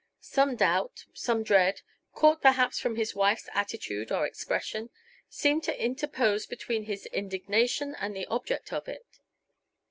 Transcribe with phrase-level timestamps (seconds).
[0.21, 1.81] Some doubt, some dread
[2.15, 4.89] caught perhaps from his wife's attitude or expression
[5.29, 9.19] seemed to interpose between his indignation and the object of it.